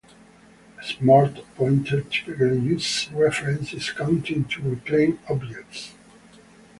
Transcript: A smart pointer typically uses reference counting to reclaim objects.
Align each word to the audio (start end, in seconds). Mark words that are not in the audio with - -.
A 0.79 0.83
smart 0.83 1.41
pointer 1.55 2.01
typically 2.01 2.59
uses 2.59 3.11
reference 3.11 3.91
counting 3.91 4.45
to 4.45 4.59
reclaim 4.71 5.19
objects. 5.29 5.93